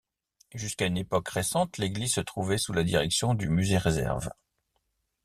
Jusqu'à 0.55 0.87
une 0.87 0.97
époque 0.97 1.29
récente 1.29 1.77
l'église 1.77 2.13
se 2.15 2.21
trouvait 2.21 2.57
sous 2.57 2.73
la 2.73 2.83
direction 2.83 3.35
du 3.35 3.49
musée-réserve. 3.49 4.31